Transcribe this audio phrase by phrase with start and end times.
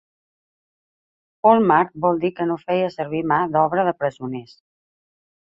[1.47, 4.59] Walmart va dir que no feia servir mà d'obra de presoners.